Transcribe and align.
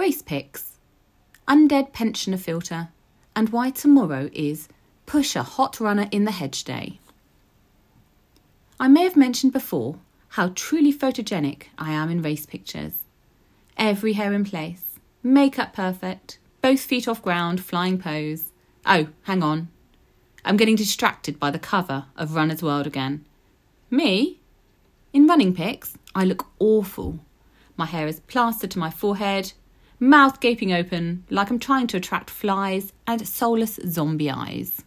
race 0.00 0.22
pics, 0.22 0.78
undead 1.46 1.92
pensioner 1.92 2.38
filter, 2.38 2.88
and 3.36 3.50
why 3.50 3.68
tomorrow 3.68 4.30
is 4.32 4.66
push 5.04 5.36
a 5.36 5.42
hot 5.42 5.78
runner 5.78 6.08
in 6.10 6.24
the 6.24 6.30
hedge 6.30 6.64
day. 6.64 6.98
I 8.80 8.88
may 8.88 9.02
have 9.02 9.14
mentioned 9.14 9.52
before 9.52 9.98
how 10.28 10.52
truly 10.54 10.90
photogenic 10.90 11.64
I 11.76 11.92
am 11.92 12.08
in 12.08 12.22
race 12.22 12.46
pictures. 12.46 13.02
Every 13.76 14.14
hair 14.14 14.32
in 14.32 14.42
place, 14.42 14.98
makeup 15.22 15.74
perfect, 15.74 16.38
both 16.62 16.80
feet 16.80 17.06
off 17.06 17.20
ground, 17.20 17.62
flying 17.62 17.98
pose. 17.98 18.52
Oh, 18.86 19.08
hang 19.24 19.42
on. 19.42 19.68
I'm 20.46 20.56
getting 20.56 20.76
distracted 20.76 21.38
by 21.38 21.50
the 21.50 21.58
cover 21.58 22.06
of 22.16 22.34
Runner's 22.34 22.62
World 22.62 22.86
again. 22.86 23.26
Me? 23.90 24.40
In 25.12 25.26
running 25.26 25.54
pics, 25.54 25.98
I 26.14 26.24
look 26.24 26.46
awful. 26.58 27.18
My 27.76 27.84
hair 27.84 28.06
is 28.06 28.20
plastered 28.20 28.70
to 28.70 28.78
my 28.78 28.88
forehead, 28.90 29.52
mouth 30.00 30.40
gaping 30.40 30.72
open, 30.72 31.24
like 31.28 31.50
I'm 31.50 31.58
trying 31.58 31.86
to 31.88 31.98
attract 31.98 32.30
flies 32.30 32.92
and 33.06 33.28
soulless 33.28 33.78
zombie 33.86 34.30
eyes. 34.30 34.82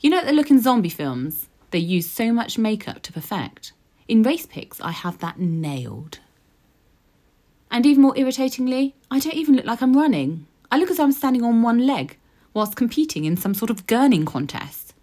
You 0.00 0.10
know 0.10 0.24
the 0.24 0.32
look 0.32 0.50
in 0.50 0.60
zombie 0.60 0.88
films? 0.88 1.48
They 1.72 1.78
use 1.78 2.08
so 2.08 2.32
much 2.32 2.58
makeup 2.58 3.02
to 3.02 3.12
perfect. 3.12 3.72
In 4.06 4.22
race 4.22 4.46
pics, 4.46 4.80
I 4.80 4.92
have 4.92 5.18
that 5.18 5.38
nailed. 5.38 6.20
And 7.70 7.84
even 7.86 8.02
more 8.02 8.16
irritatingly, 8.16 8.94
I 9.10 9.18
don't 9.18 9.34
even 9.34 9.56
look 9.56 9.64
like 9.64 9.82
I'm 9.82 9.96
running. 9.96 10.46
I 10.70 10.78
look 10.78 10.90
as 10.90 10.98
though 10.98 11.04
I'm 11.04 11.12
standing 11.12 11.42
on 11.42 11.62
one 11.62 11.86
leg 11.86 12.16
whilst 12.54 12.76
competing 12.76 13.24
in 13.24 13.36
some 13.36 13.54
sort 13.54 13.70
of 13.70 13.86
gurning 13.86 14.26
contest. 14.26 14.94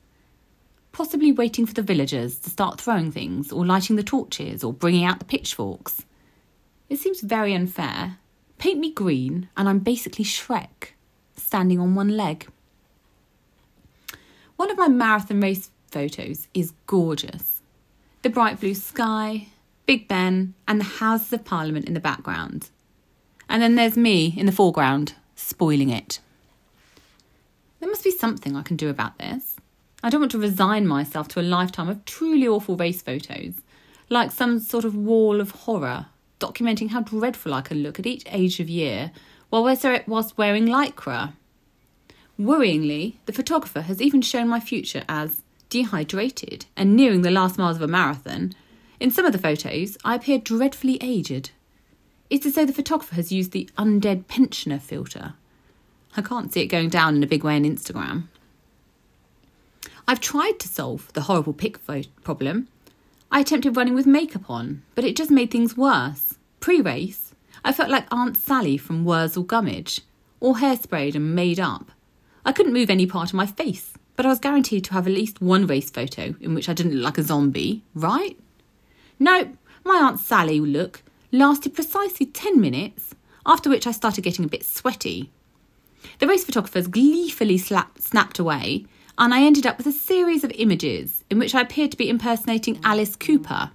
Possibly 0.92 1.32
waiting 1.32 1.66
for 1.66 1.74
the 1.74 1.82
villagers 1.82 2.40
to 2.40 2.50
start 2.50 2.80
throwing 2.80 3.12
things, 3.12 3.52
or 3.52 3.66
lighting 3.66 3.96
the 3.96 4.04
torches, 4.04 4.64
or 4.64 4.74
bringing 4.74 5.06
out 5.06 5.20
the 5.20 5.26
pitchforks. 5.26 6.06
It 6.90 7.00
seems 7.00 7.22
very 7.22 7.54
unfair. 7.54 8.18
Paint 8.60 8.80
me 8.80 8.92
green, 8.92 9.48
and 9.56 9.70
I'm 9.70 9.80
basically 9.80 10.26
Shrek, 10.26 10.90
standing 11.38 11.80
on 11.80 11.96
one 11.96 12.18
leg. 12.18 12.46
One 14.58 14.70
of 14.70 14.78
my 14.78 14.90
marathon 14.90 15.40
race 15.40 15.72
photos 15.90 16.50
is 16.54 16.74
gorgeous. 16.86 17.62
The 18.22 18.30
bright 18.30 18.60
blue 18.60 18.74
sky, 18.74 19.48
Big 19.86 20.10
Ben, 20.10 20.56
and 20.68 20.82
the 20.82 21.00
Houses 21.00 21.32
of 21.32 21.46
Parliament 21.46 21.88
in 21.88 21.94
the 21.94 22.02
background. 22.02 22.70
And 23.48 23.62
then 23.62 23.76
there's 23.76 23.96
me 23.96 24.34
in 24.36 24.46
the 24.46 24.52
foreground, 24.52 25.14
spoiling 25.36 25.90
it. 25.90 26.20
There 27.80 27.90
must 27.90 28.04
be 28.04 28.12
something 28.12 28.58
I 28.58 28.62
can 28.62 28.76
do 28.76 28.90
about 28.90 29.18
this. 29.20 29.56
I 30.04 30.10
don't 30.10 30.20
want 30.20 30.34
to 30.34 30.38
resign 30.38 30.86
myself 30.86 31.30
to 31.30 31.40
a 31.40 31.42
lifetime 31.42 31.88
of 31.88 32.04
truly 32.04 32.46
awful 32.46 32.76
race 32.76 33.02
photos, 33.02 33.54
like 34.10 34.32
some 34.32 34.60
sort 34.60 34.84
of 34.84 34.96
wall 34.96 35.40
of 35.40 35.52
horror, 35.52 36.08
documenting 36.40 36.90
how 36.90 37.02
dreadful 37.02 37.54
I 37.54 37.62
can 37.62 37.84
look 37.84 38.00
at 38.00 38.08
each 38.08 38.24
age 38.28 38.60
of 38.60 38.70
year 38.70 39.12
while 39.50 39.64
whilst 39.64 40.38
wearing 40.38 40.68
lycra. 40.68 41.34
Worryingly, 42.40 43.16
the 43.26 43.34
photographer 43.34 43.82
has 43.82 44.02
even 44.02 44.22
shown 44.22 44.48
my 44.48 44.60
future 44.60 45.04
as 45.10 45.42
dehydrated 45.70 46.66
and 46.78 46.96
nearing 46.96 47.22
the 47.22 47.32
last 47.32 47.58
miles 47.58 47.76
of 47.76 47.82
a 47.82 47.88
marathon. 47.88 48.54
In 49.00 49.12
some 49.12 49.26
of 49.26 49.34
the 49.34 49.40
photos, 49.40 49.98
I 50.06 50.16
appear 50.16 50.40
dreadfully 50.40 50.98
aged. 51.02 51.52
It's 52.30 52.46
as 52.46 52.54
though 52.54 52.66
the 52.66 52.74
photographer 52.74 53.16
has 53.16 53.32
used 53.32 53.52
the 53.52 53.70
undead 53.78 54.28
pensioner 54.28 54.80
filter. 54.80 55.34
I 56.16 56.22
can't 56.22 56.54
see 56.54 56.62
it 56.62 56.68
going 56.68 56.90
down 56.90 57.16
in 57.16 57.24
a 57.24 57.28
big 57.28 57.44
way 57.44 57.56
on 57.56 57.64
Instagram. 57.64 58.28
I've 60.08 60.20
tried 60.20 60.60
to 60.60 60.68
solve 60.68 61.12
the 61.14 61.22
horrible 61.22 61.54
pic 61.54 61.78
problem. 62.24 62.68
I 63.32 63.42
attempted 63.42 63.78
running 63.78 63.94
with 63.94 64.08
makeup 64.08 64.50
on, 64.50 64.82
but 64.96 65.04
it 65.04 65.16
just 65.16 65.30
made 65.30 65.52
things 65.52 65.78
worse. 65.78 66.29
Pre 66.70 66.82
race, 66.82 67.34
I 67.66 67.74
felt 67.74 67.90
like 67.90 68.06
Aunt 68.12 68.38
Sally 68.38 68.78
from 68.78 69.04
Wurzel 69.04 69.42
Gummidge, 69.42 70.02
all 70.40 70.58
hairsprayed 70.58 71.16
and 71.16 71.34
made 71.34 71.60
up. 71.60 71.90
I 72.46 72.52
couldn't 72.52 72.74
move 72.74 72.92
any 72.92 73.08
part 73.08 73.30
of 73.30 73.34
my 73.34 73.48
face, 73.48 73.94
but 74.16 74.24
I 74.24 74.30
was 74.30 74.38
guaranteed 74.38 74.84
to 74.84 74.94
have 74.94 75.08
at 75.08 75.14
least 75.14 75.42
one 75.42 75.66
race 75.66 75.90
photo 75.90 76.36
in 76.40 76.54
which 76.54 76.70
I 76.70 76.74
didn't 76.74 76.94
look 76.94 77.04
like 77.04 77.18
a 77.18 77.24
zombie, 77.24 77.82
right? 77.96 78.38
Nope, 79.18 79.58
my 79.84 79.96
Aunt 79.96 80.20
Sally 80.20 80.60
look 80.60 81.02
lasted 81.32 81.74
precisely 81.74 82.28
10 82.28 82.62
minutes, 82.62 83.16
after 83.48 83.68
which 83.68 83.88
I 83.88 83.92
started 83.92 84.24
getting 84.24 84.46
a 84.46 84.48
bit 84.48 84.64
sweaty. 84.64 85.32
The 86.20 86.28
race 86.28 86.46
photographers 86.46 86.86
gleefully 86.86 87.58
slap, 87.58 87.98
snapped 87.98 88.38
away, 88.38 88.86
and 89.18 89.34
I 89.34 89.42
ended 89.42 89.66
up 89.66 89.80
with 89.80 89.88
a 89.88 89.92
series 89.92 90.44
of 90.44 90.52
images 90.52 91.24
in 91.32 91.40
which 91.40 91.56
I 91.56 91.62
appeared 91.62 91.90
to 91.90 91.98
be 91.98 92.12
impersonating 92.12 92.80
Alice 92.84 93.16
Cooper, 93.16 93.72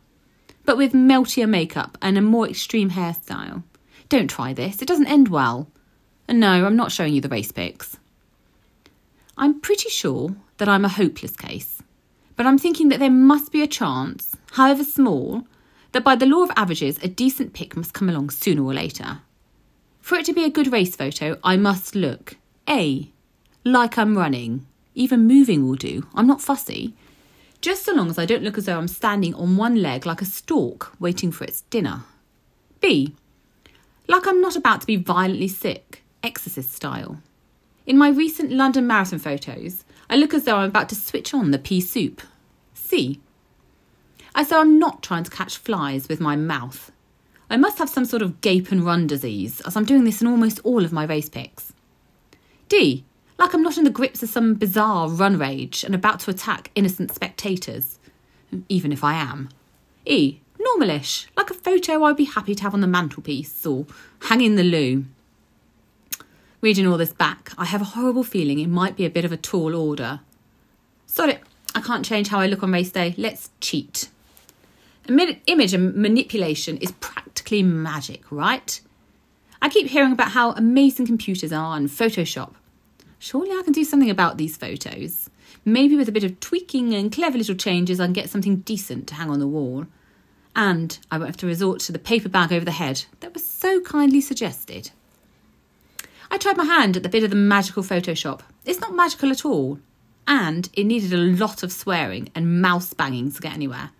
but 0.64 0.76
with 0.76 0.92
meltier 0.92 1.48
makeup 1.48 1.98
and 2.00 2.16
a 2.16 2.22
more 2.22 2.48
extreme 2.48 2.90
hairstyle. 2.90 3.62
Don't 4.08 4.28
try 4.28 4.52
this, 4.52 4.80
it 4.80 4.88
doesn't 4.88 5.06
end 5.06 5.28
well. 5.28 5.68
And 6.28 6.40
no, 6.40 6.66
I'm 6.66 6.76
not 6.76 6.92
showing 6.92 7.14
you 7.14 7.20
the 7.20 7.28
race 7.28 7.52
pics. 7.52 7.98
I'm 9.36 9.60
pretty 9.60 9.88
sure 9.88 10.34
that 10.58 10.68
I'm 10.68 10.84
a 10.84 10.88
hopeless 10.88 11.36
case, 11.36 11.82
but 12.36 12.46
I'm 12.46 12.58
thinking 12.58 12.88
that 12.88 13.00
there 13.00 13.10
must 13.10 13.52
be 13.52 13.62
a 13.62 13.66
chance, 13.66 14.36
however 14.52 14.84
small, 14.84 15.44
that 15.92 16.04
by 16.04 16.16
the 16.16 16.26
law 16.26 16.42
of 16.42 16.50
averages, 16.56 16.98
a 17.02 17.08
decent 17.08 17.52
pic 17.52 17.76
must 17.76 17.94
come 17.94 18.08
along 18.08 18.30
sooner 18.30 18.62
or 18.62 18.74
later. 18.74 19.20
For 20.00 20.16
it 20.16 20.26
to 20.26 20.32
be 20.32 20.44
a 20.44 20.50
good 20.50 20.72
race 20.72 20.94
photo, 20.94 21.38
I 21.42 21.56
must 21.56 21.94
look 21.94 22.36
A. 22.68 23.10
Like 23.64 23.96
I'm 23.96 24.18
running. 24.18 24.66
Even 24.94 25.26
moving 25.26 25.66
will 25.66 25.76
do. 25.76 26.06
I'm 26.14 26.26
not 26.26 26.42
fussy. 26.42 26.94
Just 27.64 27.86
so 27.86 27.94
long 27.94 28.10
as 28.10 28.18
I 28.18 28.26
don't 28.26 28.42
look 28.42 28.58
as 28.58 28.66
though 28.66 28.76
I'm 28.76 28.88
standing 28.88 29.34
on 29.34 29.56
one 29.56 29.80
leg 29.80 30.04
like 30.04 30.20
a 30.20 30.26
stork 30.26 30.92
waiting 31.00 31.32
for 31.32 31.44
its 31.44 31.62
dinner. 31.62 32.02
B. 32.78 33.14
Like 34.06 34.26
I'm 34.26 34.42
not 34.42 34.54
about 34.54 34.82
to 34.82 34.86
be 34.86 34.96
violently 34.96 35.48
sick, 35.48 36.02
exorcist 36.22 36.74
style. 36.74 37.22
In 37.86 37.96
my 37.96 38.10
recent 38.10 38.52
London 38.52 38.86
Marathon 38.86 39.18
photos, 39.18 39.82
I 40.10 40.16
look 40.16 40.34
as 40.34 40.44
though 40.44 40.56
I'm 40.56 40.68
about 40.68 40.90
to 40.90 40.94
switch 40.94 41.32
on 41.32 41.52
the 41.52 41.58
pea 41.58 41.80
soup. 41.80 42.20
C. 42.74 43.18
As 44.34 44.50
though 44.50 44.60
I'm 44.60 44.78
not 44.78 45.02
trying 45.02 45.24
to 45.24 45.30
catch 45.30 45.56
flies 45.56 46.06
with 46.06 46.20
my 46.20 46.36
mouth. 46.36 46.92
I 47.48 47.56
must 47.56 47.78
have 47.78 47.88
some 47.88 48.04
sort 48.04 48.20
of 48.20 48.42
gape 48.42 48.72
and 48.72 48.84
run 48.84 49.06
disease, 49.06 49.62
as 49.62 49.74
I'm 49.74 49.86
doing 49.86 50.04
this 50.04 50.20
in 50.20 50.28
almost 50.28 50.60
all 50.64 50.84
of 50.84 50.92
my 50.92 51.04
race 51.04 51.30
pics. 51.30 51.72
D. 52.68 53.06
Like 53.38 53.52
I'm 53.52 53.62
not 53.62 53.76
in 53.76 53.84
the 53.84 53.90
grips 53.90 54.22
of 54.22 54.28
some 54.28 54.54
bizarre 54.54 55.08
run 55.08 55.38
rage 55.38 55.84
and 55.84 55.94
about 55.94 56.20
to 56.20 56.30
attack 56.30 56.70
innocent 56.74 57.12
spectators, 57.12 57.98
even 58.68 58.92
if 58.92 59.02
I 59.02 59.14
am. 59.14 59.48
E. 60.06 60.38
Normalish, 60.58 61.26
like 61.36 61.50
a 61.50 61.54
photo 61.54 62.04
I'd 62.04 62.16
be 62.16 62.24
happy 62.24 62.54
to 62.54 62.62
have 62.62 62.74
on 62.74 62.80
the 62.80 62.86
mantelpiece 62.86 63.66
or 63.66 63.86
hang 64.22 64.40
in 64.40 64.54
the 64.54 64.62
loo. 64.62 65.04
Reading 66.60 66.86
all 66.86 66.96
this 66.96 67.12
back, 67.12 67.52
I 67.58 67.66
have 67.66 67.82
a 67.82 67.86
horrible 67.86 68.24
feeling 68.24 68.58
it 68.58 68.68
might 68.68 68.96
be 68.96 69.04
a 69.04 69.10
bit 69.10 69.24
of 69.24 69.32
a 69.32 69.36
tall 69.36 69.74
order. 69.74 70.20
Sorry, 71.06 71.38
I 71.74 71.80
can't 71.80 72.04
change 72.04 72.28
how 72.28 72.40
I 72.40 72.46
look 72.46 72.62
on 72.62 72.72
race 72.72 72.90
day. 72.90 73.14
Let's 73.18 73.50
cheat. 73.60 74.08
Image 75.06 75.74
and 75.74 75.94
manipulation 75.94 76.78
is 76.78 76.92
practically 76.92 77.62
magic, 77.62 78.22
right? 78.30 78.80
I 79.60 79.68
keep 79.68 79.88
hearing 79.88 80.12
about 80.12 80.30
how 80.30 80.52
amazing 80.52 81.06
computers 81.06 81.52
are 81.52 81.76
and 81.76 81.90
Photoshop. 81.90 82.54
Surely 83.24 83.52
I 83.52 83.62
can 83.62 83.72
do 83.72 83.84
something 83.84 84.10
about 84.10 84.36
these 84.36 84.58
photos. 84.58 85.30
Maybe 85.64 85.96
with 85.96 86.10
a 86.10 86.12
bit 86.12 86.24
of 86.24 86.40
tweaking 86.40 86.92
and 86.92 87.10
clever 87.10 87.38
little 87.38 87.54
changes, 87.54 87.98
I 87.98 88.04
can 88.04 88.12
get 88.12 88.28
something 88.28 88.56
decent 88.56 89.08
to 89.08 89.14
hang 89.14 89.30
on 89.30 89.38
the 89.38 89.48
wall. 89.48 89.86
And 90.54 90.98
I 91.10 91.16
won't 91.16 91.30
have 91.30 91.38
to 91.38 91.46
resort 91.46 91.80
to 91.80 91.92
the 91.92 91.98
paper 91.98 92.28
bag 92.28 92.52
over 92.52 92.66
the 92.66 92.70
head 92.70 93.06
that 93.20 93.32
was 93.32 93.42
so 93.46 93.80
kindly 93.80 94.20
suggested. 94.20 94.90
I 96.30 96.36
tried 96.36 96.58
my 96.58 96.66
hand 96.66 96.98
at 96.98 97.02
the 97.02 97.08
bit 97.08 97.24
of 97.24 97.30
the 97.30 97.36
magical 97.36 97.82
Photoshop. 97.82 98.42
It's 98.66 98.80
not 98.80 98.94
magical 98.94 99.30
at 99.30 99.46
all. 99.46 99.78
And 100.28 100.68
it 100.74 100.84
needed 100.84 101.14
a 101.14 101.16
lot 101.16 101.62
of 101.62 101.72
swearing 101.72 102.28
and 102.34 102.60
mouse 102.60 102.92
banging 102.92 103.32
to 103.32 103.40
get 103.40 103.54
anywhere. 103.54 103.92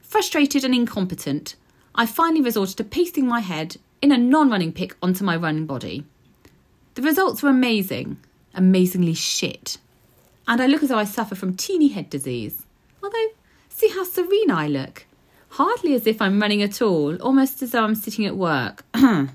Frustrated 0.00 0.62
and 0.62 0.76
incompetent, 0.76 1.56
I 1.96 2.06
finally 2.06 2.40
resorted 2.40 2.76
to 2.76 2.84
pasting 2.84 3.26
my 3.26 3.40
head 3.40 3.78
in 4.00 4.12
a 4.12 4.16
non 4.16 4.48
running 4.48 4.72
pic 4.72 4.94
onto 5.02 5.24
my 5.24 5.34
running 5.34 5.66
body. 5.66 6.04
The 6.94 7.02
results 7.02 7.42
were 7.42 7.50
amazing, 7.50 8.18
amazingly 8.54 9.14
shit. 9.14 9.78
And 10.46 10.60
I 10.60 10.66
look 10.66 10.82
as 10.82 10.88
though 10.88 10.98
I 10.98 11.04
suffer 11.04 11.34
from 11.34 11.56
teeny 11.56 11.88
head 11.88 12.10
disease. 12.10 12.66
Although, 13.02 13.28
see 13.68 13.88
how 13.88 14.04
serene 14.04 14.50
I 14.50 14.66
look. 14.66 15.06
Hardly 15.50 15.94
as 15.94 16.06
if 16.06 16.20
I'm 16.20 16.40
running 16.40 16.62
at 16.62 16.80
all, 16.80 17.16
almost 17.16 17.62
as 17.62 17.72
though 17.72 17.84
I'm 17.84 17.94
sitting 17.94 18.26
at 18.26 18.36
work. 18.36 18.84
I 18.94 19.26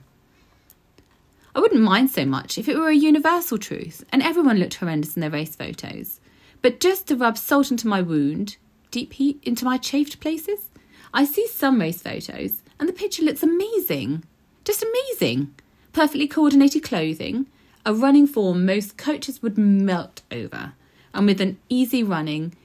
wouldn't 1.55 1.81
mind 1.81 2.09
so 2.09 2.25
much 2.25 2.57
if 2.57 2.67
it 2.67 2.77
were 2.77 2.89
a 2.89 2.95
universal 2.95 3.57
truth 3.57 4.03
and 4.11 4.21
everyone 4.21 4.57
looked 4.57 4.75
horrendous 4.75 5.15
in 5.15 5.21
their 5.21 5.29
race 5.29 5.55
photos. 5.55 6.19
But 6.61 6.81
just 6.81 7.07
to 7.07 7.15
rub 7.15 7.37
salt 7.37 7.71
into 7.71 7.87
my 7.87 8.01
wound, 8.01 8.57
deep 8.91 9.13
heat 9.13 9.39
into 9.43 9.63
my 9.63 9.77
chafed 9.77 10.19
places? 10.19 10.69
I 11.13 11.23
see 11.23 11.47
some 11.47 11.79
race 11.79 12.01
photos 12.01 12.61
and 12.77 12.89
the 12.89 12.93
picture 12.93 13.23
looks 13.23 13.43
amazing. 13.43 14.23
Just 14.65 14.83
amazing. 14.83 15.53
Perfectly 15.93 16.27
coordinated 16.27 16.83
clothing, 16.83 17.47
a 17.85 17.93
running 17.93 18.27
form 18.27 18.65
most 18.65 18.97
coaches 18.97 19.41
would 19.41 19.57
melt 19.57 20.21
over, 20.31 20.73
and 21.13 21.25
with 21.25 21.39
an 21.39 21.57
easy 21.69 22.03
running, 22.03 22.55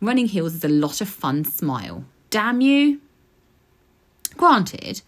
running 0.00 0.26
heels 0.26 0.54
is 0.54 0.64
a 0.64 0.68
lot 0.68 1.00
of 1.00 1.08
fun 1.08 1.44
smile. 1.44 2.04
Damn 2.30 2.60
you. 2.60 3.00
Granted, 4.36 5.02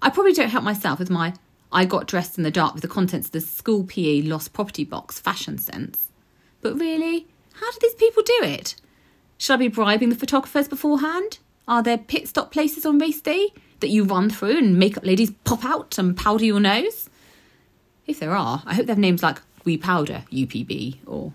I 0.00 0.10
probably 0.10 0.32
don't 0.32 0.48
help 0.48 0.64
myself 0.64 0.98
with 0.98 1.10
my 1.10 1.34
I 1.72 1.86
got 1.86 2.06
dressed 2.06 2.36
in 2.36 2.44
the 2.44 2.50
dark 2.50 2.74
with 2.74 2.82
the 2.82 2.88
contents 2.88 3.28
of 3.28 3.32
the 3.32 3.40
school 3.40 3.84
PE 3.84 4.22
lost 4.22 4.52
property 4.52 4.84
box 4.84 5.18
fashion 5.18 5.56
sense. 5.56 6.10
But 6.60 6.78
really, 6.78 7.26
how 7.54 7.70
do 7.70 7.78
these 7.80 7.94
people 7.94 8.22
do 8.22 8.40
it? 8.42 8.74
Should 9.38 9.54
I 9.54 9.56
be 9.56 9.68
bribing 9.68 10.10
the 10.10 10.16
photographers 10.16 10.68
beforehand? 10.68 11.38
Are 11.66 11.82
there 11.82 11.96
pit 11.96 12.28
stop 12.28 12.52
places 12.52 12.84
on 12.84 12.98
race 12.98 13.20
day 13.20 13.52
that 13.80 13.88
you 13.88 14.04
run 14.04 14.28
through 14.28 14.58
and 14.58 14.78
makeup 14.78 15.06
ladies 15.06 15.32
pop 15.44 15.64
out 15.64 15.96
and 15.96 16.16
powder 16.16 16.44
your 16.44 16.60
nose? 16.60 17.08
If 18.06 18.20
there 18.20 18.32
are, 18.32 18.62
I 18.66 18.74
hope 18.74 18.86
they 18.86 18.92
have 18.92 18.98
names 18.98 19.22
like 19.22 19.40
We 19.64 19.76
Powder, 19.76 20.24
UPB, 20.30 20.98
or 21.06 21.32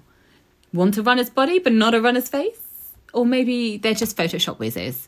Want 0.73 0.97
a 0.97 1.01
runner's 1.01 1.29
body 1.29 1.59
but 1.59 1.73
not 1.73 1.95
a 1.95 2.01
runner's 2.01 2.29
face? 2.29 2.91
Or 3.13 3.25
maybe 3.25 3.77
they're 3.77 3.93
just 3.93 4.17
Photoshop 4.17 4.59
whizzes. 4.59 5.07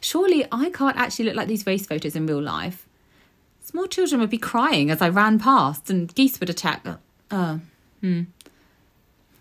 Surely 0.00 0.46
I 0.50 0.70
can't 0.70 0.96
actually 0.96 1.26
look 1.26 1.34
like 1.34 1.48
these 1.48 1.66
race 1.66 1.86
photos 1.86 2.16
in 2.16 2.26
real 2.26 2.40
life. 2.40 2.88
Small 3.62 3.86
children 3.86 4.20
would 4.20 4.30
be 4.30 4.38
crying 4.38 4.90
as 4.90 5.02
I 5.02 5.08
ran 5.08 5.38
past, 5.38 5.90
and 5.90 6.12
geese 6.14 6.40
would 6.40 6.50
attack. 6.50 6.84
Uh, 7.30 7.58
hmm. 8.00 8.22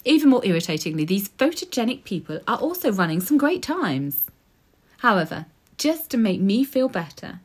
Even 0.03 0.29
more 0.29 0.45
irritatingly, 0.45 1.05
these 1.05 1.29
photogenic 1.29 2.03
people 2.03 2.39
are 2.47 2.57
also 2.57 2.91
running 2.91 3.19
some 3.19 3.37
great 3.37 3.63
times. 3.63 4.27
However, 4.99 5.45
just 5.77 6.09
to 6.11 6.17
make 6.17 6.41
me 6.41 6.63
feel 6.63 6.89
better, 6.89 7.39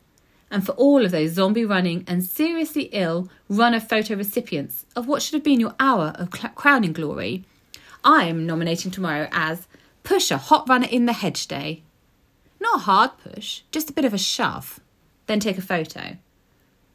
and 0.51 0.65
for 0.65 0.73
all 0.73 1.05
of 1.05 1.11
those 1.11 1.33
zombie 1.33 1.65
running 1.65 2.05
and 2.07 2.23
seriously 2.25 2.89
ill 2.93 3.29
runner 3.49 3.81
photo 3.81 4.15
recipients 4.15 4.87
of 4.95 5.07
what 5.07 5.23
should 5.23 5.35
have 5.35 5.43
been 5.43 5.61
your 5.61 5.75
hour 5.81 6.13
of 6.17 6.31
crowning 6.31 6.93
glory, 6.93 7.45
I 8.05 8.25
am 8.25 8.47
nominating 8.47 8.91
tomorrow 8.91 9.29
as 9.33 9.67
Push 10.05 10.31
a 10.31 10.39
Hot 10.39 10.69
Runner 10.69 10.87
in 10.89 11.07
the 11.07 11.13
Hedge 11.13 11.49
Day. 11.49 11.83
Not 12.61 12.77
a 12.77 12.83
hard 12.85 13.11
push, 13.19 13.63
just 13.73 13.91
a 13.91 13.93
bit 13.93 14.05
of 14.05 14.15
a 14.15 14.19
shove. 14.19 14.79
Then 15.27 15.41
take 15.41 15.59
a 15.59 15.63
photo. 15.63 16.17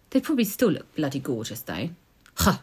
They'd 0.10 0.24
probably 0.24 0.46
still 0.46 0.70
look 0.70 0.96
bloody 0.96 1.20
gorgeous 1.20 1.62
though. 1.62 1.90
Huh. 2.36 2.60